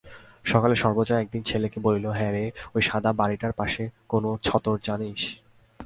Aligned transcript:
সকালে 0.43 0.75
সর্বজয়া 0.75 1.21
একদিন 1.21 1.41
ছেলেকে 1.43 1.77
বলিল, 1.79 2.05
হ্যারে, 2.09 2.51
ওই 2.75 2.81
সাদা 2.81 3.11
বাড়িটার 3.13 3.53
পাশে 3.53 3.83
কোন 4.09 4.23
ছত্তর 4.43 4.77
জানিস? 4.83 5.21